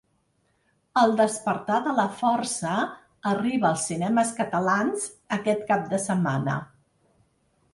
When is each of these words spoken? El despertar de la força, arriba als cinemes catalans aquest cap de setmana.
El 1.01 1.11
despertar 1.17 1.75
de 1.87 1.91
la 1.99 2.05
força, 2.21 2.71
arriba 3.33 3.69
als 3.71 3.83
cinemes 3.91 4.33
catalans 4.41 5.07
aquest 5.39 5.63
cap 5.71 5.85
de 5.93 6.01
setmana. 6.07 6.57